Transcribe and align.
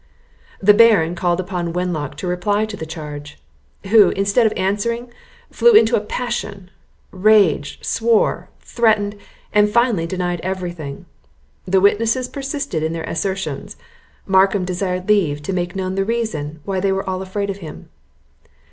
The 0.59 0.73
Baron 0.73 1.13
called 1.13 1.39
upon 1.39 1.73
Wenlock 1.73 2.15
to 2.17 2.27
reply 2.27 2.65
to 2.65 2.75
the 2.75 2.87
charge; 2.87 3.37
who, 3.91 4.09
instead 4.09 4.47
of 4.47 4.53
answering, 4.57 5.13
flew 5.51 5.73
into 5.73 5.95
a 5.95 5.99
passion, 6.01 6.71
raged, 7.11 7.85
swore, 7.85 8.49
threatened, 8.61 9.15
and 9.53 9.69
finally 9.69 10.07
denied 10.07 10.41
every 10.41 10.71
thing. 10.71 11.05
The 11.67 11.81
witnesses 11.81 12.27
persisted 12.27 12.81
in 12.81 12.93
their 12.93 13.03
assertions. 13.03 13.77
Markham 14.25 14.65
desired 14.65 15.07
leave 15.07 15.43
to 15.43 15.53
make 15.53 15.75
known 15.75 15.93
the 15.93 16.03
reason 16.03 16.61
why 16.65 16.79
they 16.79 16.91
were 16.91 17.07
all 17.07 17.21
afraid 17.21 17.51
of 17.51 17.57
him. 17.57 17.89